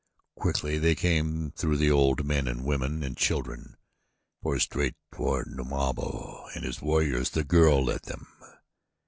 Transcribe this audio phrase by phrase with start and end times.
[0.35, 3.75] Quickly they came through the old men and the women and children,
[4.41, 8.25] for straight toward Numabo and his warriors the girl led them.